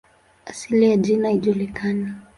[0.45, 2.13] Asili ya jina haijulikani.